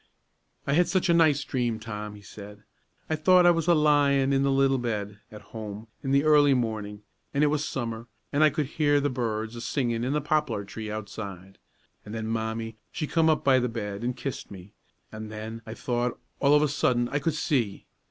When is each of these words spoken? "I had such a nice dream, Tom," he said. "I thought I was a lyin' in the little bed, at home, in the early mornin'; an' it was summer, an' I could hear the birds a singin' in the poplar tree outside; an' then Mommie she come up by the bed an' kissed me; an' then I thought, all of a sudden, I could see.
"I 0.65 0.73
had 0.73 0.87
such 0.87 1.09
a 1.09 1.13
nice 1.13 1.43
dream, 1.43 1.79
Tom," 1.79 2.15
he 2.15 2.23
said. 2.23 2.63
"I 3.07 3.15
thought 3.15 3.45
I 3.45 3.51
was 3.51 3.67
a 3.67 3.75
lyin' 3.75 4.33
in 4.33 4.41
the 4.41 4.49
little 4.49 4.79
bed, 4.79 5.19
at 5.31 5.43
home, 5.53 5.85
in 6.01 6.09
the 6.09 6.23
early 6.23 6.55
mornin'; 6.55 7.03
an' 7.35 7.43
it 7.43 7.51
was 7.51 7.63
summer, 7.63 8.07
an' 8.33 8.41
I 8.41 8.49
could 8.49 8.65
hear 8.65 8.99
the 8.99 9.11
birds 9.11 9.55
a 9.55 9.61
singin' 9.61 10.03
in 10.03 10.13
the 10.13 10.19
poplar 10.19 10.65
tree 10.65 10.89
outside; 10.89 11.59
an' 12.03 12.13
then 12.13 12.25
Mommie 12.25 12.77
she 12.91 13.05
come 13.05 13.29
up 13.29 13.43
by 13.43 13.59
the 13.59 13.69
bed 13.69 14.03
an' 14.03 14.15
kissed 14.15 14.49
me; 14.49 14.73
an' 15.11 15.27
then 15.29 15.61
I 15.67 15.75
thought, 15.75 16.19
all 16.39 16.55
of 16.55 16.63
a 16.63 16.67
sudden, 16.67 17.07
I 17.09 17.19
could 17.19 17.35
see. 17.35 17.85